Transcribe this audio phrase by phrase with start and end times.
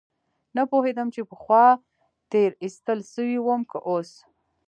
[0.55, 1.65] نه پوهېدم چې پخوا
[2.31, 4.11] تېر ايستل سوى وم که اوس.